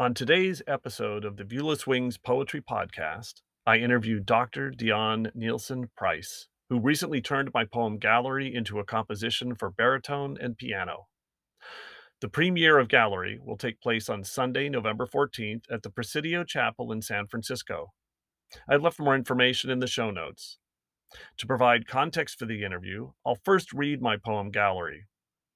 [0.00, 4.70] On today's episode of the Viewless Wings Poetry Podcast, I interviewed Dr.
[4.70, 10.56] Deon Nielsen Price, who recently turned my poem Gallery into a composition for baritone and
[10.56, 11.08] piano.
[12.22, 16.92] The premiere of Gallery will take place on Sunday, November 14th at the Presidio Chapel
[16.92, 17.92] in San Francisco.
[18.66, 20.56] I've left more information in the show notes.
[21.36, 25.08] To provide context for the interview, I'll first read my poem Gallery.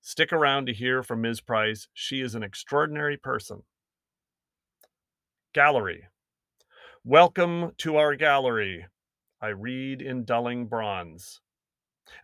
[0.03, 1.41] Stick around to hear from Ms.
[1.41, 1.89] Price.
[1.95, 3.62] She is an extraordinary person.
[5.54, 6.08] Gallery.
[7.05, 8.86] Welcome to our gallery.
[9.41, 11.41] I read in dulling bronze.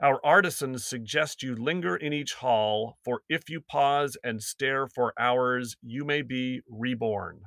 [0.02, 5.14] Our artisans suggest you linger in each hall, for if you pause and stare for
[5.16, 7.42] hours, you may be reborn.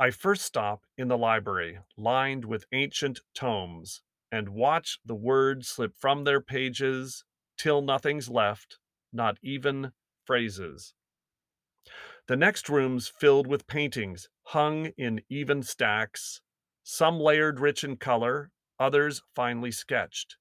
[0.00, 4.02] I first stop in the library, lined with ancient tomes,
[4.32, 7.22] and watch the words slip from their pages
[7.56, 8.80] till nothing's left,
[9.12, 9.92] not even
[10.24, 10.94] phrases.
[12.28, 16.40] The next room's filled with paintings hung in even stacks,
[16.82, 20.36] some layered rich in color, others finely sketched.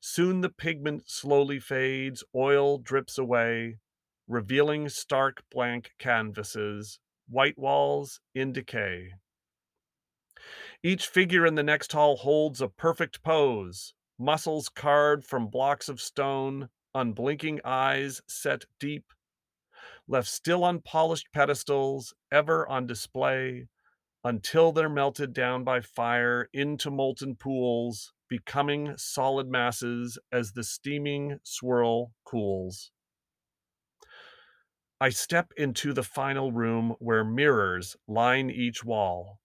[0.00, 3.78] Soon the pigment slowly fades, oil drips away,
[4.28, 9.10] revealing stark blank canvases, white walls in decay.
[10.82, 16.00] Each figure in the next hall holds a perfect pose, muscles carved from blocks of
[16.00, 19.04] stone, unblinking eyes set deep
[20.10, 23.68] left still on polished pedestals, ever on display,
[24.24, 31.38] until they're melted down by fire into molten pools, becoming solid masses as the steaming
[31.44, 32.90] swirl cools.
[35.00, 39.38] I step into the final room where mirrors line each wall.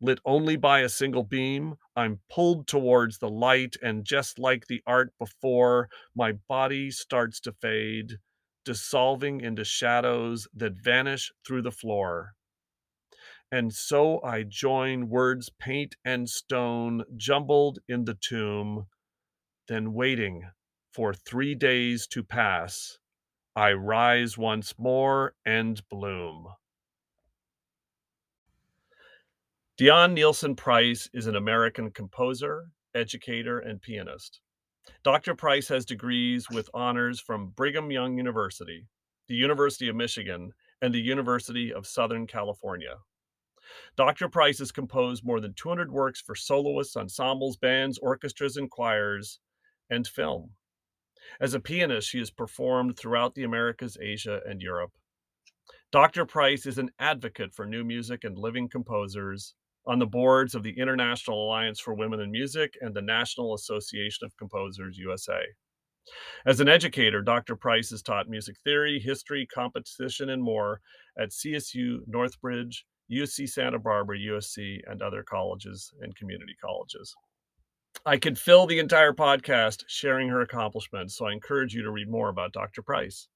[0.00, 4.82] Lit only by a single beam, I'm pulled towards the light, and just like the
[4.86, 8.18] art before, my body starts to fade
[8.66, 12.34] dissolving into shadows that vanish through the floor.
[13.50, 18.88] And so I join words paint and stone jumbled in the tomb,
[19.68, 20.42] then waiting
[20.92, 22.98] for three days to pass,
[23.54, 26.48] I rise once more and bloom.
[29.78, 34.40] Deon Nielsen Price is an American composer, educator, and pianist.
[35.02, 35.34] Dr.
[35.34, 38.86] Price has degrees with honors from Brigham Young University,
[39.28, 40.52] the University of Michigan,
[40.82, 42.96] and the University of Southern California.
[43.96, 44.28] Dr.
[44.28, 49.40] Price has composed more than 200 works for soloists, ensembles, bands, orchestras, and choirs,
[49.90, 50.50] and film.
[51.40, 54.92] As a pianist, she has performed throughout the Americas, Asia, and Europe.
[55.90, 56.26] Dr.
[56.26, 59.54] Price is an advocate for new music and living composers
[59.86, 64.24] on the boards of the International Alliance for Women in Music and the National Association
[64.24, 65.40] of Composers USA.
[66.44, 67.56] As an educator, Dr.
[67.56, 70.80] Price has taught music theory, history, composition, and more
[71.18, 77.14] at CSU Northridge, UC Santa Barbara, USC, and other colleges and community colleges.
[78.04, 82.10] I could fill the entire podcast sharing her accomplishments, so I encourage you to read
[82.10, 82.82] more about Dr.
[82.82, 83.28] Price.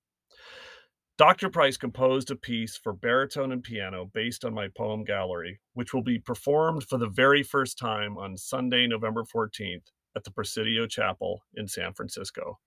[1.21, 1.51] Dr.
[1.51, 6.03] Price composed a piece for baritone and piano based on my poem Gallery, which will
[6.03, 9.83] be performed for the very first time on Sunday, November 14th
[10.17, 12.59] at the Presidio Chapel in San Francisco.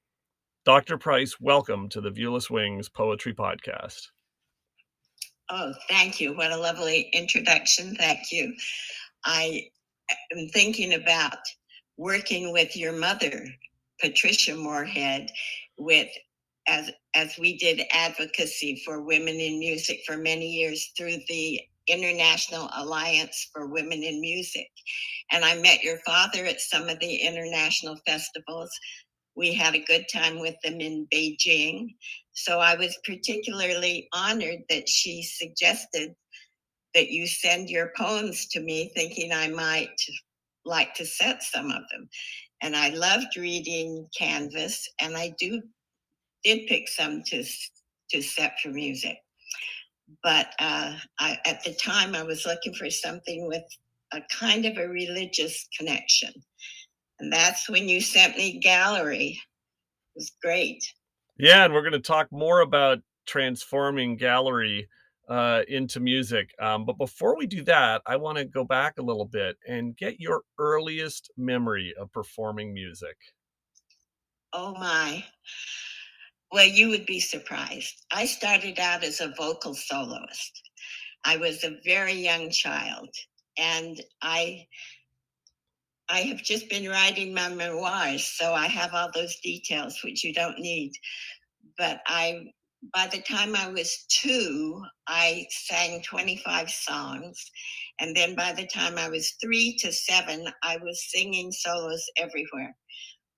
[0.66, 1.00] Dr.
[1.00, 4.10] Price, welcome to the Viewless Wings Poetry Podcast.
[5.50, 6.38] Oh, thank you.
[6.38, 7.96] What a lovely introduction.
[7.96, 8.54] Thank you.
[9.26, 9.64] I
[10.32, 11.40] am thinking about
[11.98, 13.48] working with your mother,
[14.00, 15.32] Patricia Morehead,
[15.80, 16.10] with
[16.68, 22.70] as as we did advocacy for women in music for many years through the International
[22.76, 24.70] Alliance for Women in Music.
[25.32, 28.72] And I met your father at some of the international festivals.
[29.36, 31.96] We had a good time with them in Beijing.
[32.34, 36.16] So I was particularly honored that she suggested
[36.94, 39.90] that you send your poems to me, thinking I might
[40.66, 42.08] like to set some of them.
[42.62, 45.62] And I loved reading Canvas, and I do
[46.44, 47.44] did pick some to
[48.12, 49.18] to set for music,
[50.22, 53.64] but uh, I, at the time I was looking for something with
[54.14, 56.34] a kind of a religious connection,
[57.20, 59.40] and that's when you sent me Gallery.
[60.16, 60.84] It was great.
[61.38, 64.88] Yeah, and we're going to talk more about transforming Gallery
[65.30, 66.54] uh, into music.
[66.60, 69.96] Um, but before we do that, I want to go back a little bit and
[69.98, 73.16] get your earliest memory of performing music.
[74.52, 75.24] Oh my.
[76.54, 78.06] Well, you would be surprised.
[78.14, 80.62] I started out as a vocal soloist.
[81.26, 83.10] I was a very young child,
[83.58, 84.68] and I
[86.10, 90.32] I have just been writing my memoirs, so I have all those details which you
[90.32, 90.92] don't need.
[91.76, 92.44] But I
[92.94, 97.52] by the time I was two, I sang 25 songs.
[98.00, 102.76] And then by the time I was three to seven, I was singing solos everywhere.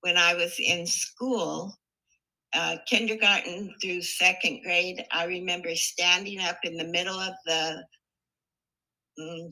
[0.02, 1.78] When I was in school,
[2.56, 7.84] uh, kindergarten through second grade, I remember standing up in the middle of the
[9.20, 9.50] mm,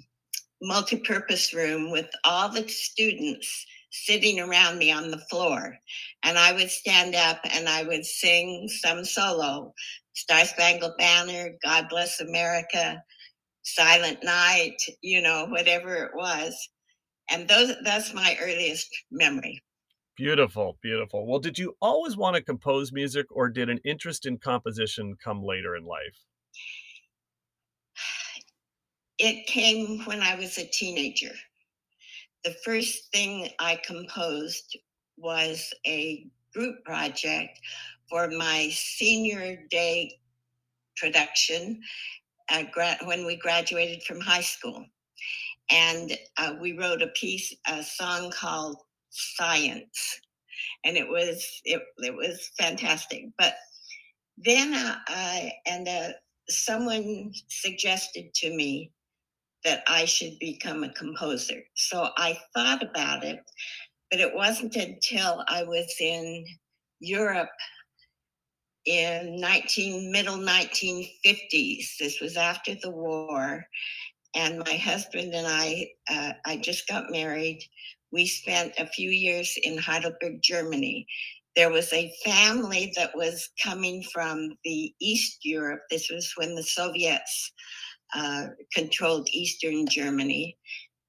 [0.61, 5.77] multi-purpose room with all the students sitting around me on the floor.
[6.23, 9.73] And I would stand up and I would sing some solo
[10.13, 13.01] Star Spangled Banner, God Bless America,
[13.63, 16.55] Silent Night, you know, whatever it was.
[17.29, 19.61] And those that's my earliest memory.
[20.15, 21.25] Beautiful, beautiful.
[21.25, 25.43] Well, did you always want to compose music or did an interest in composition come
[25.43, 26.17] later in life?
[29.17, 31.33] It came when I was a teenager
[32.43, 34.77] the first thing I composed
[35.17, 37.59] was a group project
[38.09, 40.19] for my senior day
[40.97, 41.81] production
[42.71, 44.85] gra- when we graduated from high school.
[45.71, 48.77] And uh, we wrote a piece, a song called
[49.13, 50.19] Science.
[50.85, 53.25] And it was it, it was fantastic.
[53.37, 53.55] But
[54.37, 56.09] then I and uh,
[56.49, 58.91] someone suggested to me
[59.63, 61.61] that I should become a composer.
[61.75, 63.39] So I thought about it,
[64.11, 66.45] but it wasn't until I was in
[66.99, 67.49] Europe
[68.85, 71.97] in 19 middle 1950s.
[71.99, 73.65] This was after the war,
[74.35, 77.63] and my husband and I, uh, I just got married.
[78.13, 81.07] We spent a few years in Heidelberg, Germany.
[81.55, 85.81] There was a family that was coming from the East Europe.
[85.89, 87.51] This was when the Soviets
[88.15, 90.55] uh, controlled Eastern Germany.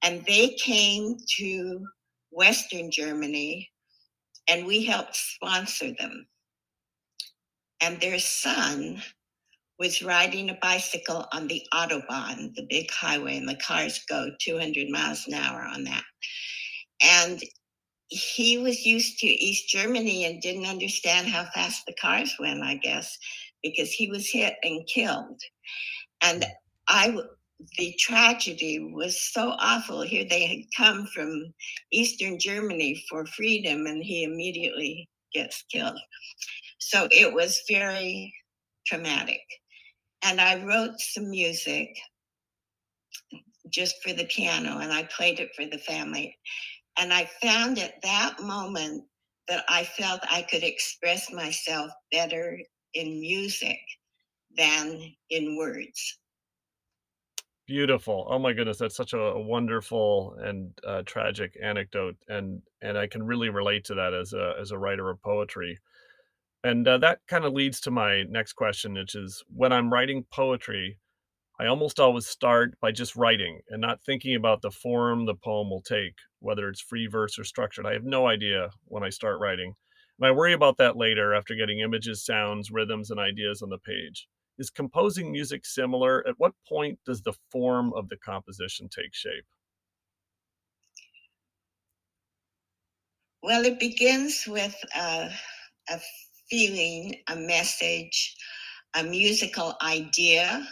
[0.02, 1.86] And they came to
[2.30, 3.70] Western Germany
[4.48, 6.26] and we helped sponsor them.
[7.82, 9.02] And their son
[9.78, 14.88] was riding a bicycle on the Autobahn, the big highway, and the cars go 200
[14.88, 16.04] miles an hour on that.
[17.04, 17.40] And
[18.08, 22.76] he was used to East Germany and didn't understand how fast the cars went, I
[22.76, 23.16] guess,
[23.62, 25.40] because he was hit and killed.
[26.22, 26.44] And
[26.88, 27.16] I
[27.78, 30.02] the tragedy was so awful.
[30.02, 31.54] Here they had come from
[31.92, 35.98] Eastern Germany for freedom, and he immediately gets killed.
[36.78, 38.34] So it was very
[38.86, 39.40] traumatic.
[40.22, 41.96] And I wrote some music
[43.70, 46.36] just for the piano, and I played it for the family.
[46.98, 49.04] And I found at that moment
[49.48, 52.58] that I felt I could express myself better
[52.94, 53.80] in music
[54.56, 56.18] than in words.
[57.66, 58.26] Beautiful.
[58.28, 63.22] Oh my goodness, that's such a, wonderful and uh, tragic anecdote, and and I can
[63.22, 65.78] really relate to that as a as a writer of poetry.
[66.62, 70.26] And uh, that kind of leads to my next question, which is when I'm writing
[70.30, 70.98] poetry,
[71.60, 75.70] I almost always start by just writing and not thinking about the form the poem
[75.70, 77.86] will take, whether it's free verse or structured.
[77.86, 79.74] I have no idea when I start writing.
[80.18, 83.78] And I worry about that later after getting images, sounds, rhythms, and ideas on the
[83.78, 84.26] page.
[84.58, 86.26] Is composing music similar?
[86.26, 89.44] At what point does the form of the composition take shape?
[93.44, 95.30] Well, it begins with a,
[95.88, 96.00] a
[96.50, 98.34] feeling, a message,
[98.94, 100.66] a musical idea,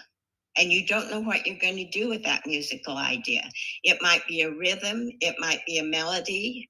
[0.56, 3.42] and you don't know what you're going to do with that musical idea.
[3.84, 6.68] It might be a rhythm, it might be a melody,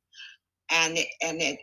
[0.70, 1.60] and it, and it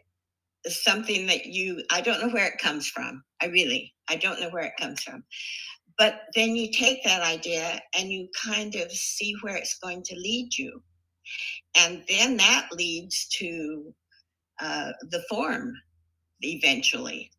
[0.66, 3.24] is something that you I don't know where it comes from.
[3.42, 5.24] I really I don't know where it comes from.
[5.98, 10.16] But then you take that idea and you kind of see where it's going to
[10.16, 10.82] lead you.
[11.76, 13.94] And then that leads to
[14.62, 15.74] uh, the form
[16.42, 17.32] eventually.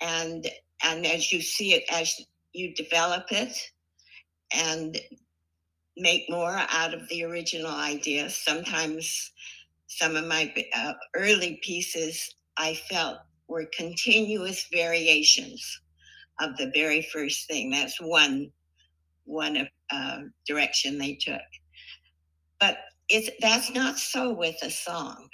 [0.00, 0.46] And
[0.82, 2.20] and as you see it, as
[2.52, 3.56] you develop it
[4.54, 5.00] and
[5.96, 9.32] make more out of the original idea, sometimes
[9.86, 15.80] some of my uh, early pieces I felt were continuous variations
[16.40, 17.70] of the very first thing.
[17.70, 18.50] That's one
[19.24, 21.40] one uh, direction they took.
[22.60, 25.28] But it's that's not so with a song,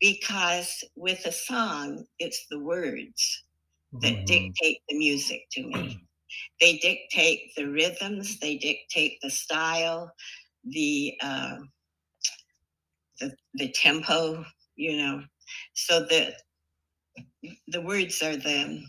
[0.00, 3.44] because with a song, it's the words
[4.00, 4.24] that mm-hmm.
[4.24, 6.04] dictate the music to me.
[6.60, 10.12] They dictate the rhythms, they dictate the style,
[10.64, 11.56] the uh,
[13.20, 14.44] the, the tempo,
[14.76, 15.22] you know.
[15.74, 16.32] So the
[17.68, 18.82] the words are the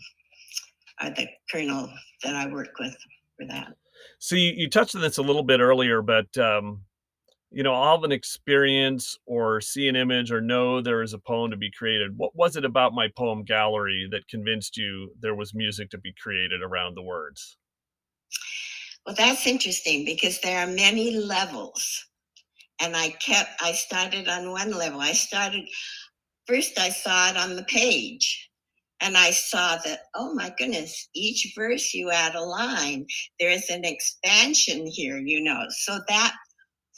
[1.00, 1.88] are the kernel
[2.22, 2.96] that I work with
[3.36, 3.74] for that.
[4.18, 6.82] So you, you touched on this a little bit earlier, but um,
[7.52, 11.18] you know, I'll have an experience or see an image or know there is a
[11.18, 12.16] poem to be created.
[12.16, 16.14] What was it about my poem gallery that convinced you there was music to be
[16.20, 17.58] created around the words?
[19.04, 22.06] Well, that's interesting because there are many levels.
[22.80, 25.00] And I kept, I started on one level.
[25.00, 25.68] I started,
[26.46, 28.48] first, I saw it on the page.
[29.00, 33.04] And I saw that, oh my goodness, each verse you add a line.
[33.40, 35.64] There's an expansion here, you know.
[35.70, 36.32] So that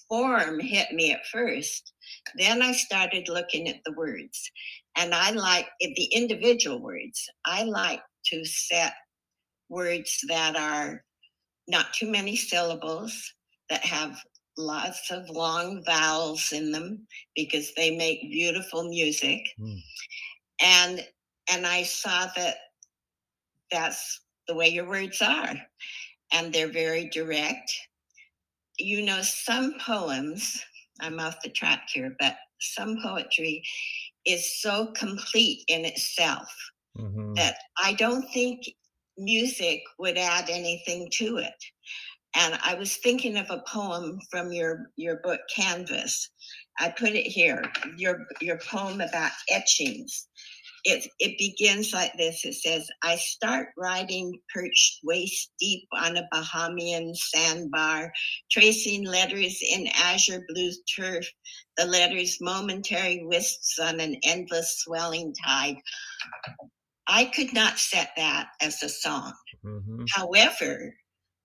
[0.08, 1.92] form hit me at first.
[2.36, 4.50] Then I started looking at the words.
[4.96, 7.28] And I like the individual words.
[7.44, 8.94] I like to set
[9.68, 11.02] words that are
[11.66, 13.34] not too many syllables,
[13.70, 14.22] that have
[14.56, 19.40] lots of long vowels in them because they make beautiful music.
[19.58, 19.80] Mm.
[20.60, 21.06] And
[21.50, 22.56] and I saw that
[23.70, 25.54] that's the way your words are.
[26.32, 27.72] And they're very direct
[28.78, 30.62] you know, some poems,
[31.00, 33.62] I'm off the track here, but some poetry
[34.26, 36.48] is so complete in itself
[36.98, 37.34] mm-hmm.
[37.34, 38.64] that I don't think
[39.18, 41.54] music would add anything to it.
[42.36, 46.30] And I was thinking of a poem from your your book Canvas.
[46.80, 47.62] I put it here.
[47.96, 50.26] Your your poem about etchings
[50.84, 52.44] it, it begins like this.
[52.44, 58.12] It says i start writing perched waist deep on a bahamian sandbar
[58.50, 61.26] tracing letters in azure blue turf.
[61.76, 65.76] The letters momentary wisps on an endless swelling tide.
[67.08, 69.32] I could not set that as a song.
[69.64, 70.04] Mm-hmm.
[70.14, 70.94] however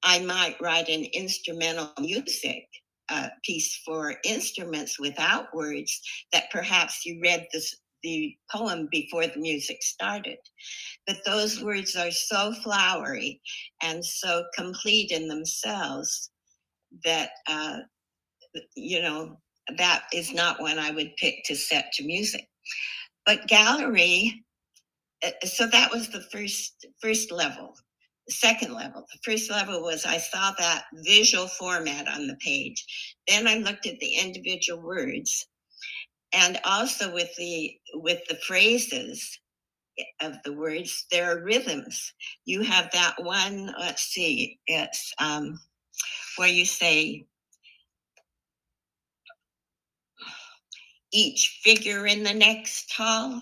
[0.04, 2.66] i might write an instrumental music
[3.10, 6.02] uh, piece for instruments without words
[6.34, 10.38] that perhaps you read this the poem before the music started.
[11.08, 13.42] But those words are so flowery
[13.82, 16.32] and so complete in themselves
[17.04, 17.80] that, uh,
[18.76, 19.38] you know,
[19.78, 22.48] that is not one I would pick to set to music.
[23.26, 24.44] But gallery,
[25.24, 27.76] uh, so that was the first first level.
[28.28, 32.86] The second level, the first level was I saw that visual format on the page.
[33.28, 35.48] Then I looked at the individual words
[36.34, 39.40] and also with the with the phrases
[40.22, 42.14] of the words there are rhythms
[42.46, 45.60] you have that one let's see it's um
[46.38, 47.26] where you say
[51.12, 53.42] each figure in the next pum,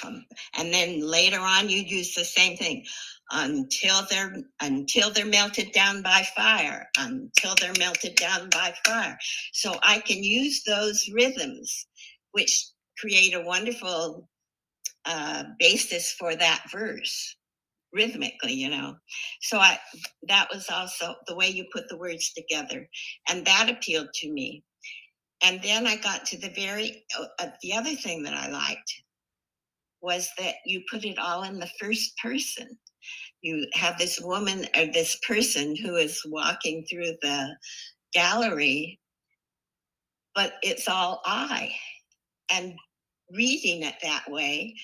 [0.00, 0.24] pum.
[0.56, 2.84] and then later on you use the same thing
[3.30, 9.18] until they're until they're melted down by fire until they're melted down by fire.
[9.52, 11.86] So i can use those rhythms
[12.32, 12.66] which
[12.98, 14.28] create a wonderful
[15.04, 17.36] uh, basis for that verse
[17.92, 18.94] rhythmically you know.
[19.42, 19.78] So i
[20.28, 22.88] that was also the way you put the words together
[23.28, 24.62] and that appealed to me.
[25.42, 27.04] And then i got to the very
[27.40, 29.02] uh, the other thing that i liked
[30.00, 32.78] was that you put it all in the first person
[33.42, 37.56] you have this woman or this person who is walking through the
[38.12, 38.98] gallery,
[40.34, 41.70] but it's all I.
[42.50, 42.74] And
[43.32, 44.74] reading it that way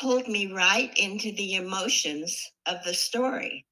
[0.00, 3.66] pulled me right into the emotions of the story.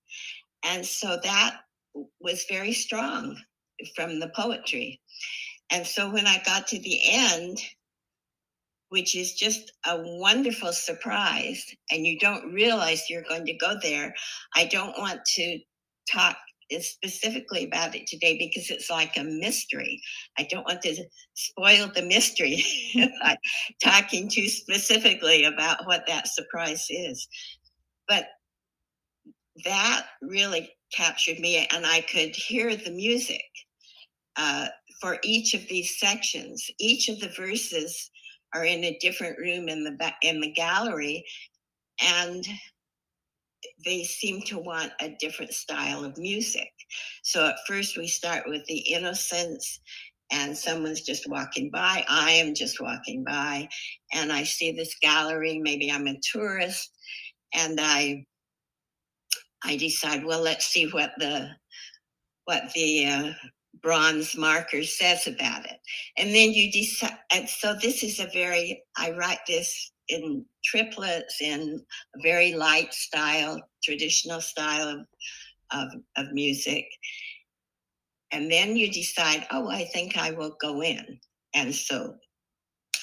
[0.65, 1.61] And so that
[2.21, 3.37] was very strong
[3.95, 5.01] from the poetry.
[5.71, 7.59] And so when I got to the end,
[8.89, 14.15] which is just a wonderful surprise, and you don't realize you're going to go there.
[14.55, 15.59] I don't want to
[16.11, 16.37] talk
[16.81, 20.01] specifically about it today because it's like a mystery.
[20.39, 22.65] I don't want to spoil the mystery
[23.23, 23.37] by
[23.83, 27.29] talking too specifically about what that surprise is.
[28.09, 28.27] But
[29.65, 33.45] that really captured me, and I could hear the music
[34.37, 34.69] uh,
[35.01, 36.69] for each of these sections.
[36.79, 38.11] Each of the verses
[38.55, 41.25] are in a different room in the in the gallery
[42.03, 42.45] and
[43.85, 46.71] they seem to want a different style of music.
[47.23, 49.81] So at first we start with the innocence
[50.31, 53.69] and someone's just walking by i am just walking by
[54.13, 56.91] and i see this gallery maybe i'm a tourist
[57.55, 58.25] and i
[59.65, 61.49] i decide well let's see what the
[62.45, 63.33] what the uh,
[63.83, 65.79] bronze marker says about it.
[66.17, 71.41] And then you decide, and so this is a very, I write this in triplets
[71.41, 71.81] in
[72.15, 75.01] a very light style, traditional style of,
[75.73, 76.87] of, of music.
[78.33, 81.19] And then you decide, oh, I think I will go in.
[81.55, 82.15] And so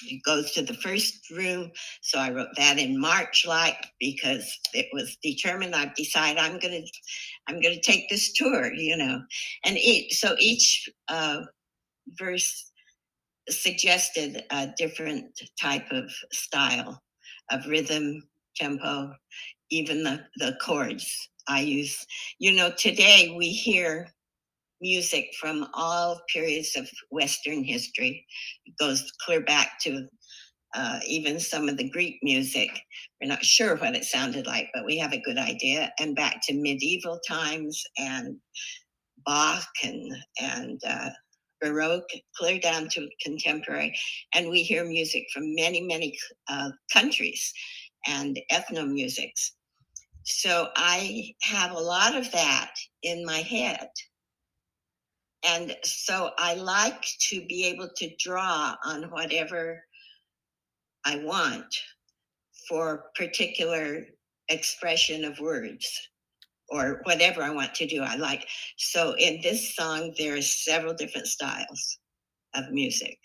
[0.07, 1.72] it goes to the first room.
[2.01, 5.75] So I wrote that in March, like because it was determined.
[5.75, 6.81] I've decided I'm gonna,
[7.48, 9.22] I'm gonna take this tour, you know.
[9.65, 11.41] And each, so each uh,
[12.19, 12.72] verse
[13.50, 15.25] suggested a different
[15.60, 17.01] type of style
[17.51, 18.24] of rhythm,
[18.55, 19.12] tempo,
[19.69, 22.05] even the, the chords I use.
[22.39, 24.12] You know, today we hear
[24.83, 28.25] music from all periods of Western history.
[28.65, 30.07] It goes clear back to
[30.75, 32.69] uh, even some of the Greek music.
[33.21, 35.91] We're not sure what it sounded like, but we have a good idea.
[35.99, 38.37] And back to medieval times and
[39.25, 41.09] Bach and and uh,
[41.61, 43.95] Baroque, clear down to contemporary,
[44.35, 46.17] and we hear music from many, many
[46.49, 47.53] uh, countries
[48.05, 49.53] and ethno musics.
[50.25, 52.71] So I have a lot of that
[53.03, 53.87] in my head.
[55.43, 59.83] And so I like to be able to draw on whatever
[61.05, 61.65] I want
[62.69, 64.05] for particular
[64.50, 66.09] expression of words
[66.69, 68.01] or whatever I want to do.
[68.01, 68.47] I like
[68.77, 72.00] so in this song there are several different styles
[72.55, 73.17] of music.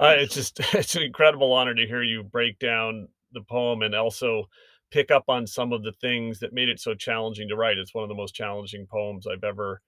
[0.00, 3.94] Uh, it's just it's an incredible honor to hear you break down the poem and
[3.94, 4.44] also
[4.92, 7.78] pick up on some of the things that made it so challenging to write.
[7.78, 9.80] It's one of the most challenging poems I've ever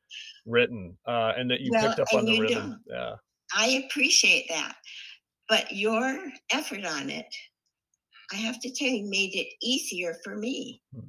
[0.46, 2.80] written, uh, and that you well, picked up on the rhythm.
[2.86, 3.14] Yeah,
[3.56, 4.74] I appreciate that,
[5.48, 6.18] but your
[6.50, 7.32] effort on it,
[8.32, 10.82] I have to tell you, made it easier for me.
[10.92, 11.06] Hmm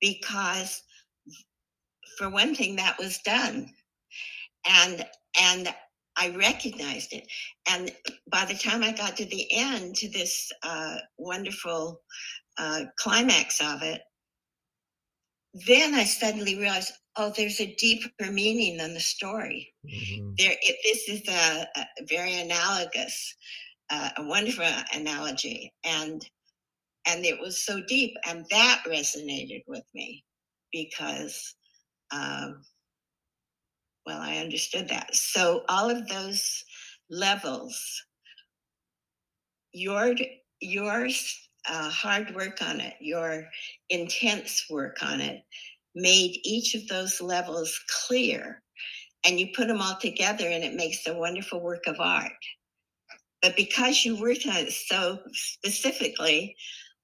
[0.00, 0.82] because
[2.16, 3.70] for one thing that was done
[4.68, 5.06] and
[5.40, 5.74] and
[6.16, 7.26] i recognized it
[7.70, 7.92] and
[8.30, 12.00] by the time i got to the end to this uh, wonderful
[12.58, 14.02] uh, climax of it
[15.66, 20.30] then i suddenly realized oh there's a deeper meaning than the story mm-hmm.
[20.38, 23.34] there it, this is a, a very analogous
[23.90, 26.26] uh, a wonderful analogy and
[27.06, 30.24] and it was so deep and that resonated with me
[30.72, 31.54] because
[32.12, 32.62] um,
[34.06, 36.64] well i understood that so all of those
[37.10, 38.04] levels
[39.72, 40.14] your
[40.60, 41.08] your
[41.68, 43.44] uh, hard work on it your
[43.90, 45.42] intense work on it
[45.94, 48.62] made each of those levels clear
[49.24, 52.32] and you put them all together and it makes a wonderful work of art
[53.42, 56.56] but because you worked on it so specifically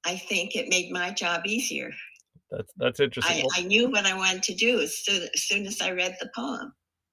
[0.04, 1.90] I think it made my job easier.
[2.50, 3.46] That's that's interesting.
[3.54, 6.16] I, I knew what I wanted to do as soon, as soon as I read
[6.20, 6.72] the poem.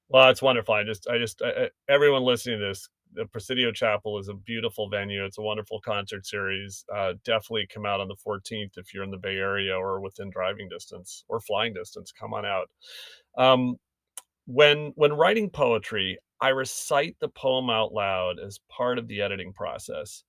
[0.10, 0.74] Well, it's wonderful.
[0.74, 4.90] I just, I just, I, everyone listening to this, the Presidio Chapel is a beautiful
[4.90, 5.26] venue.
[5.26, 6.86] It's a wonderful concert series.
[6.94, 10.30] Uh, definitely come out on the 14th if you're in the Bay Area or within
[10.30, 12.12] driving distance or flying distance.
[12.12, 12.70] Come on out.
[13.38, 13.76] Um,
[14.46, 19.54] when when writing poetry, I recite the poem out loud as part of the editing
[19.54, 20.24] process.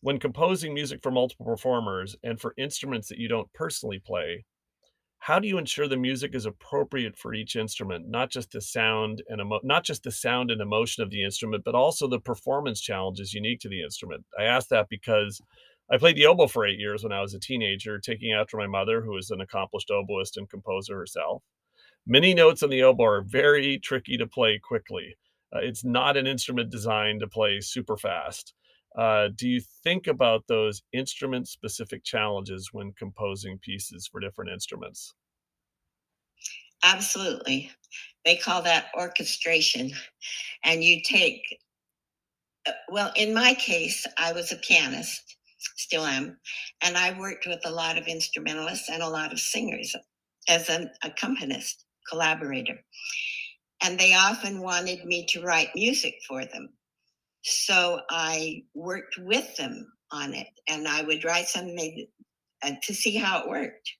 [0.00, 4.44] When composing music for multiple performers and for instruments that you don't personally play,
[5.20, 9.22] how do you ensure the music is appropriate for each instrument, not just the sound
[9.28, 12.80] and emo- not just the sound and emotion of the instrument, but also the performance
[12.80, 14.24] challenges unique to the instrument?
[14.38, 15.40] I ask that because
[15.90, 18.66] I played the oboe for eight years when I was a teenager, taking after my
[18.66, 21.42] mother, who is an accomplished oboist and composer herself.
[22.06, 25.16] Many notes on the oboe are very tricky to play quickly.
[25.54, 28.54] Uh, it's not an instrument designed to play super fast.
[28.96, 35.14] Uh, do you think about those instrument specific challenges when composing pieces for different instruments?
[36.84, 37.70] Absolutely.
[38.24, 39.92] They call that orchestration.
[40.64, 41.42] And you take,
[42.66, 45.36] uh, well, in my case, I was a pianist,
[45.76, 46.38] still am,
[46.82, 49.94] and I worked with a lot of instrumentalists and a lot of singers
[50.48, 52.78] as an accompanist, collaborator.
[53.82, 56.77] And they often wanted me to write music for them.
[57.48, 62.06] So I worked with them on it and I would write something
[62.62, 63.90] uh, to see how it worked.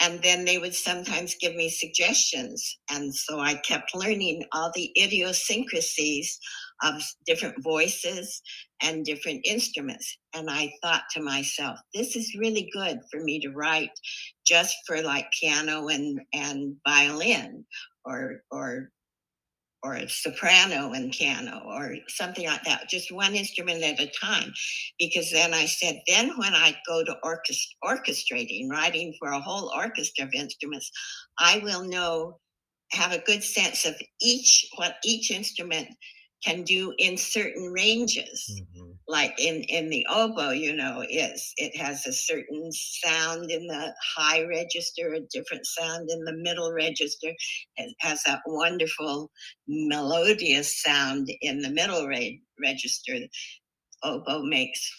[0.00, 2.78] And then they would sometimes give me suggestions.
[2.90, 6.38] And so I kept learning all the idiosyncrasies
[6.82, 8.40] of different voices
[8.82, 10.16] and different instruments.
[10.34, 13.90] And I thought to myself, this is really good for me to write
[14.46, 17.66] just for like piano and, and violin
[18.06, 18.90] or, or
[19.82, 24.52] or a soprano and piano or something like that, just one instrument at a time.
[24.98, 29.72] Because then I said, then when I go to orchest- orchestrating, writing for a whole
[29.74, 30.90] orchestra of instruments,
[31.38, 32.38] I will know,
[32.92, 35.88] have a good sense of each, what each instrument
[36.44, 38.50] can do in certain ranges.
[38.50, 38.90] Mm-hmm.
[39.10, 43.94] Like in in the oboe, you know, it's it has a certain sound in the
[44.16, 47.32] high register, a different sound in the middle register.
[47.78, 49.30] It has that wonderful
[49.68, 53.16] melodious sound in the middle re- register.
[54.04, 54.90] Oboe makes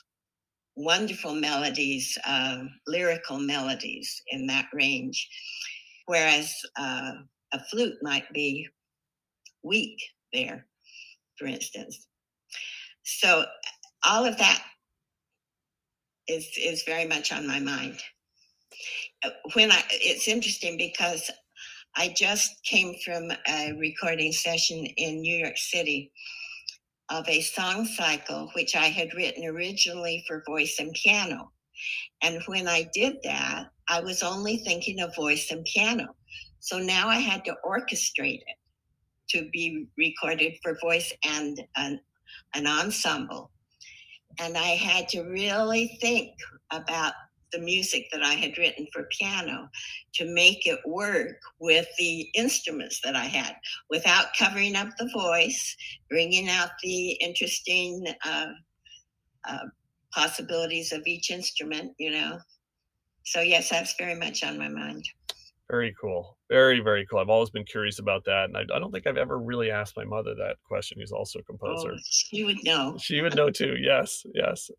[0.77, 5.27] wonderful melodies, uh, lyrical melodies in that range,
[6.07, 7.13] whereas uh,
[7.53, 8.67] a flute might be
[9.63, 9.99] weak
[10.33, 10.67] there
[11.39, 12.07] for instance.
[13.03, 13.45] So
[14.03, 14.63] all of that
[16.27, 17.99] is is very much on my mind.
[19.53, 21.29] When I it's interesting because
[21.95, 26.11] I just came from a recording session in New York City
[27.09, 31.51] of a song cycle which I had written originally for voice and piano.
[32.23, 36.15] And when I did that, I was only thinking of voice and piano.
[36.59, 38.57] So now I had to orchestrate it
[39.31, 41.99] to be recorded for voice and an,
[42.55, 43.50] an ensemble.
[44.39, 46.33] And I had to really think
[46.71, 47.13] about
[47.51, 49.69] the music that I had written for piano
[50.13, 53.55] to make it work with the instruments that I had
[53.89, 55.75] without covering up the voice,
[56.09, 58.47] bringing out the interesting uh,
[59.47, 59.65] uh,
[60.13, 62.39] possibilities of each instrument, you know.
[63.23, 65.05] So, yes, that's very much on my mind.
[65.71, 66.37] Very cool.
[66.49, 67.19] Very, very cool.
[67.19, 68.49] I've always been curious about that.
[68.49, 71.39] And I, I don't think I've ever really asked my mother that question, who's also
[71.39, 71.93] a composer.
[71.93, 72.97] Oh, she would know.
[72.99, 73.77] She would know too.
[73.79, 74.69] Yes, yes.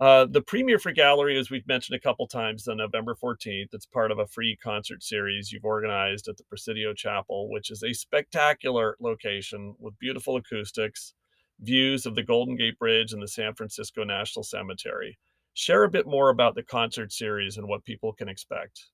[0.00, 3.68] Uh, the premiere for Gallery, as we've mentioned a couple times, on November 14th.
[3.72, 7.84] It's part of a free concert series you've organized at the Presidio Chapel, which is
[7.84, 11.14] a spectacular location with beautiful acoustics,
[11.60, 15.16] views of the Golden Gate Bridge and the San Francisco National Cemetery.
[15.54, 18.86] Share a bit more about the concert series and what people can expect.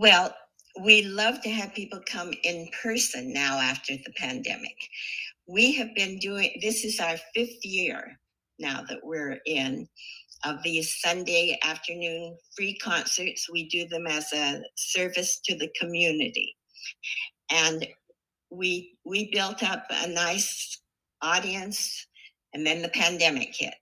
[0.00, 0.34] Well,
[0.82, 4.74] we love to have people come in person now after the pandemic.
[5.46, 8.18] We have been doing this is our fifth year
[8.58, 9.86] now that we're in
[10.46, 13.50] of these Sunday afternoon free concerts.
[13.52, 16.56] We do them as a service to the community.
[17.50, 17.86] And
[18.50, 20.80] we we built up a nice
[21.20, 22.06] audience
[22.54, 23.74] and then the pandemic hit.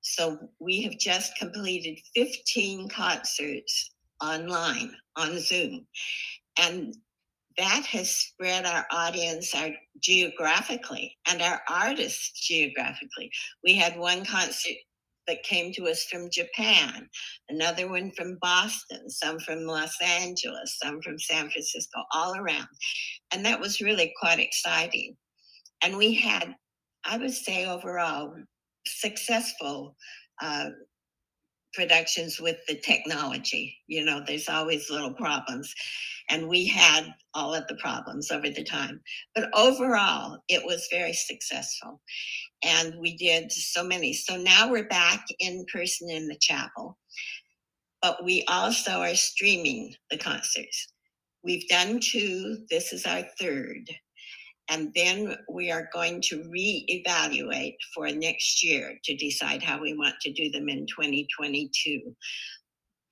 [0.00, 3.90] So we have just completed 15 concerts
[4.22, 5.86] online on Zoom.
[6.58, 6.94] And
[7.58, 13.30] that has spread our audience our geographically and our artists geographically.
[13.64, 14.76] We had one concert
[15.26, 17.08] that came to us from Japan,
[17.48, 22.68] another one from Boston, some from Los Angeles, some from San Francisco, all around.
[23.32, 25.16] And that was really quite exciting.
[25.82, 26.54] And we had,
[27.04, 28.34] I would say, overall,
[28.86, 29.96] successful
[30.40, 30.70] uh,
[31.76, 33.76] productions with the technology.
[33.86, 35.72] You know, there's always little problems.
[36.28, 39.00] And we had all of the problems over the time.
[39.34, 42.00] But overall, it was very successful.
[42.64, 44.12] And we did so many.
[44.12, 46.98] So now we're back in person in the chapel.
[48.02, 50.88] But we also are streaming the concerts.
[51.44, 53.88] We've done two, this is our third.
[54.68, 60.14] And then we are going to reevaluate for next year to decide how we want
[60.22, 62.00] to do them in 2022.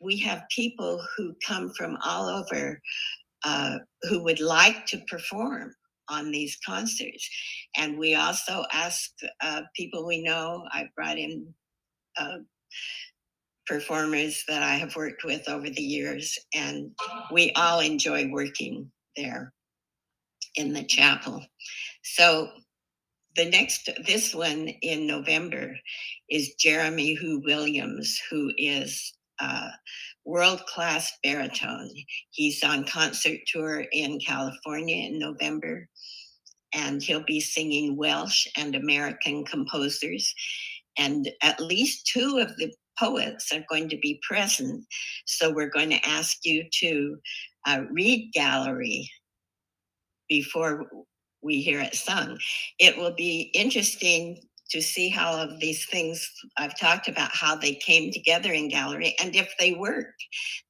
[0.01, 2.81] We have people who come from all over
[3.45, 5.73] uh, who would like to perform
[6.09, 7.29] on these concerts.
[7.77, 11.47] And we also ask uh, people we know, I brought in
[12.19, 12.39] uh,
[13.67, 16.91] performers that I have worked with over the years, and
[17.33, 19.53] we all enjoy working there
[20.55, 21.45] in the chapel.
[22.03, 22.51] So
[23.37, 25.77] the next, this one in November
[26.31, 29.69] is Jeremy Huw Williams, who is a
[30.25, 31.91] world class baritone.
[32.31, 35.89] He's on concert tour in California in November,
[36.73, 40.33] and he'll be singing Welsh and American composers.
[40.97, 44.85] And at least two of the poets are going to be present.
[45.27, 47.17] So we're going to ask you to
[47.67, 49.11] uh, read Gallery
[50.39, 50.87] before
[51.43, 52.39] we hear it sung.
[52.79, 57.75] It will be interesting to see how of these things I've talked about how they
[57.75, 60.15] came together in gallery and if they work.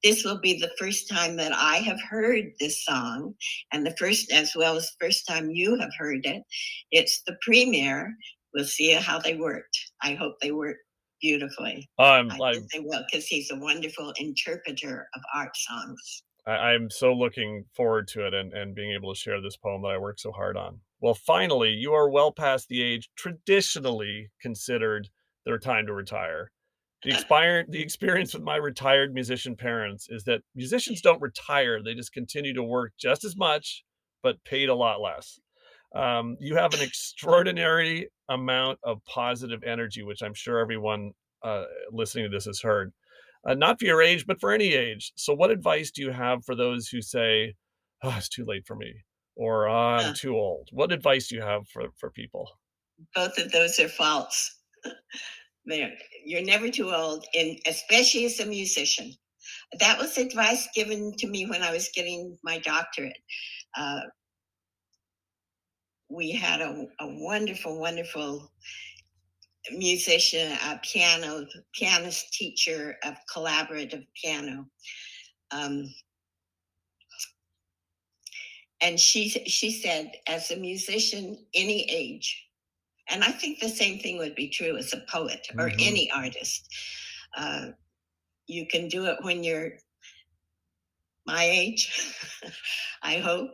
[0.03, 3.33] This will be the first time that I have heard this song
[3.71, 6.43] and the first as well as first time you have heard it.
[6.91, 8.13] It's the premiere.
[8.53, 9.77] We'll see how they worked.
[10.03, 10.77] I hope they work
[11.21, 11.89] beautifully.
[11.97, 16.23] Um, I think they will because he's a wonderful interpreter of art songs.
[16.47, 19.81] I, am so looking forward to it and, and being able to share this poem
[19.81, 20.79] that I worked so hard on.
[20.99, 25.09] Well, finally, you are well past the age traditionally considered
[25.45, 26.51] their time to retire.
[27.03, 31.93] The expired the experience with my retired musician parents is that musicians don't retire; they
[31.93, 33.83] just continue to work just as much,
[34.21, 35.39] but paid a lot less.
[35.95, 41.11] Um, you have an extraordinary amount of positive energy, which I'm sure everyone
[41.43, 42.91] uh, listening to this has heard.
[43.47, 45.11] Uh, not for your age, but for any age.
[45.15, 47.53] So, what advice do you have for those who say,
[48.01, 49.03] "Oh, it's too late for me,"
[49.35, 50.69] or oh, "I'm too old"?
[50.71, 52.49] What advice do you have for for people?
[53.13, 54.57] Both of those are false.
[55.65, 59.13] You're never too old, and especially as a musician.
[59.79, 63.17] That was advice given to me when I was getting my doctorate.
[63.77, 64.01] Uh,
[66.09, 68.51] we had a, a wonderful, wonderful
[69.71, 74.65] musician, a piano pianist teacher of collaborative piano.
[75.51, 75.93] Um,
[78.81, 82.45] and she she said, as a musician, any age,
[83.09, 85.79] and I think the same thing would be true as a poet or mm-hmm.
[85.79, 86.67] any artist.
[87.37, 87.67] Uh,
[88.47, 89.71] you can do it when you're
[91.25, 91.89] my age,
[93.03, 93.51] I hope.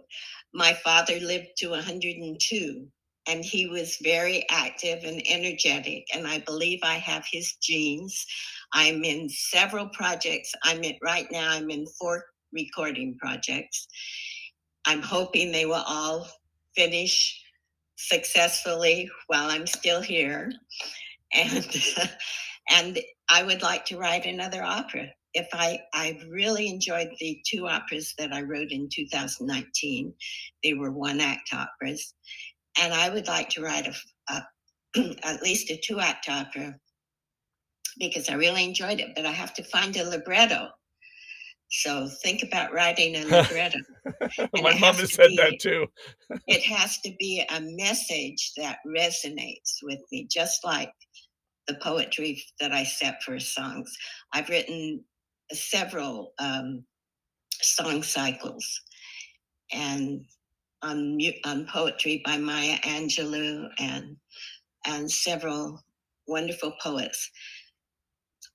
[0.53, 2.87] My father lived to 102
[3.31, 6.03] and he was very active and energetic.
[6.13, 8.25] And I believe I have his genes.
[8.73, 10.51] I'm in several projects.
[10.63, 13.87] I'm in right now, I'm in four recording projects.
[14.85, 16.27] I'm hoping they will all
[16.75, 17.41] finish
[17.95, 20.51] successfully while I'm still here.
[21.33, 21.65] And
[22.69, 25.07] and I would like to write another opera.
[25.33, 30.13] If I I really enjoyed the two operas that I wrote in 2019.
[30.63, 32.13] They were one act operas,
[32.79, 33.93] and I would like to write a,
[34.33, 34.45] a
[35.23, 36.75] at least a two act opera
[37.99, 39.09] because I really enjoyed it.
[39.15, 40.69] But I have to find a libretto.
[41.69, 43.79] So think about writing a libretto.
[44.61, 45.87] My mom has said be, that too.
[46.47, 50.91] it has to be a message that resonates with me, just like
[51.67, 53.91] the poetry that I set for songs.
[54.33, 55.03] I've written
[55.53, 56.83] several um,
[57.61, 58.81] song cycles,
[59.71, 60.25] and
[60.83, 64.17] on, on poetry by Maya Angelou and
[64.85, 65.79] and several
[66.27, 67.29] wonderful poets.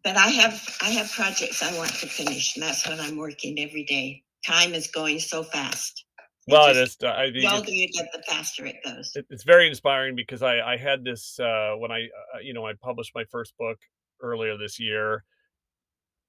[0.02, 3.58] But I have I have projects I want to finish, and that's what I'm working
[3.58, 4.22] every day.
[4.44, 6.04] Time is going so fast.
[6.48, 6.96] Well, it is.
[7.02, 9.12] I the older you get, the faster it goes.
[9.30, 12.74] It's very inspiring because I, I had this uh, when I, uh, you know, I
[12.80, 13.78] published my first book
[14.22, 15.24] earlier this year,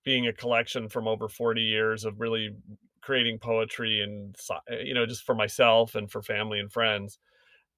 [0.04, 2.56] being a collection from over 40 years of really
[3.08, 4.36] creating poetry and
[4.70, 7.20] eh, you know just for myself and for family and friends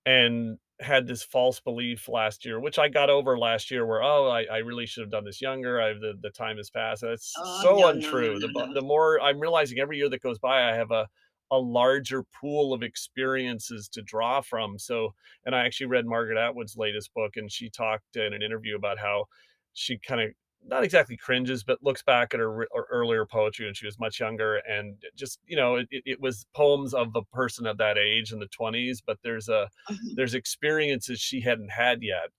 [0.03, 4.27] and had this false belief last year which i got over last year where oh
[4.27, 5.79] i, I really should have done this younger.
[5.79, 7.03] I the, the time has passed.
[7.03, 8.39] That's oh, so no, untrue.
[8.39, 11.07] no, no, the, the more i'm realizing every year that goes by i have a
[11.51, 14.79] a larger pool of experiences to draw from.
[14.79, 15.13] So
[15.45, 18.97] and i actually read margaret atwood's latest book and she talked in an interview about
[18.97, 19.25] how
[19.73, 20.31] she kind of
[20.65, 24.19] not exactly cringes, but looks back at her, her, earlier poetry when she was much
[24.19, 28.31] younger, and just you know, it, it was poems of the person of that age
[28.31, 29.01] in the twenties.
[29.05, 30.15] But there's a mm-hmm.
[30.15, 32.29] there's experiences she hadn't had yet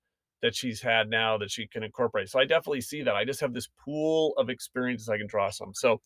[0.42, 2.28] that she's had now that she can incorporate.
[2.28, 3.14] So I definitely see that.
[3.14, 5.72] I just have this pool of experiences I can draw some.
[5.74, 6.00] So,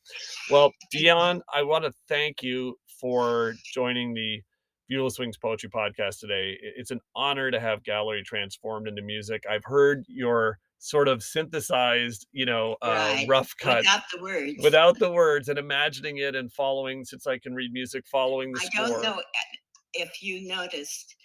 [0.51, 4.43] well, Deon, I want to thank you for joining the
[4.91, 6.59] Viewless Wings Poetry Podcast today.
[6.61, 9.45] It's an honor to have Gallery transformed into music.
[9.49, 13.27] I've heard your sort of synthesized, you know, uh, right.
[13.27, 17.05] rough cut without the words, without the words, and imagining it and following.
[17.05, 18.89] Since I can read music, following the I score.
[18.89, 19.57] don't know eh,
[19.95, 21.17] if you noticed,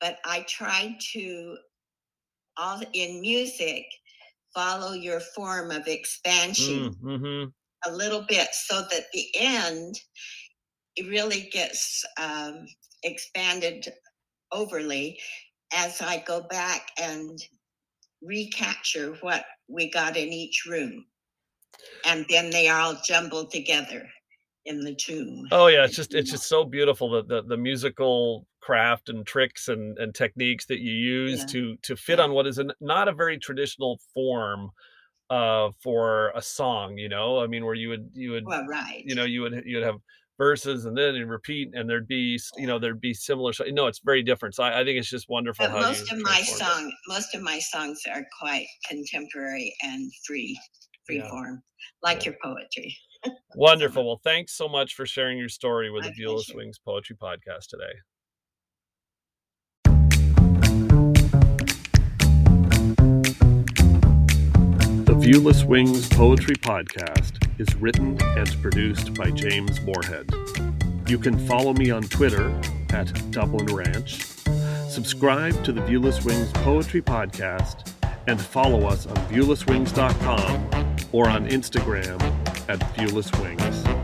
[0.00, 1.56] but I tried to
[2.56, 3.84] all in music
[4.52, 7.90] follow your form of expansion mm, mm-hmm.
[7.90, 9.94] a little bit, so that the end
[10.96, 12.66] it really gets um,
[13.04, 13.86] expanded
[14.50, 15.16] overly
[15.72, 17.38] as I go back and
[18.22, 21.04] recapture what we got in each room.
[22.04, 24.06] And then they are all jumbled together
[24.66, 25.48] in the tune.
[25.50, 29.68] Oh yeah, it's just it's just so beautiful the the, the musical craft and tricks
[29.68, 31.46] and, and techniques that you use yeah.
[31.46, 34.70] to to fit on what is not a very traditional form
[35.30, 39.02] uh for a song you know i mean where you would you would well, right
[39.06, 39.96] you know you would you would have
[40.40, 44.00] verses and then you repeat and there'd be you know there'd be similar no it's
[44.02, 46.94] very different so i, I think it's just wonderful but most of my song it.
[47.08, 50.58] most of my songs are quite contemporary and free
[51.06, 51.28] free yeah.
[51.28, 51.62] form
[52.02, 52.30] like yeah.
[52.30, 52.96] your poetry
[53.54, 57.16] wonderful well thanks so much for sharing your story with my the viewless wings poetry
[57.22, 57.92] podcast today
[65.30, 70.28] viewless wings poetry podcast is written and produced by James Morehead.
[71.06, 72.52] You can follow me on Twitter
[72.92, 74.24] at Dublin Ranch,
[74.88, 77.92] subscribe to the Viewless Wings Poetry Podcast,
[78.26, 82.20] and follow us on viewlesswings.com or on Instagram
[82.68, 83.99] at Viewless Wings.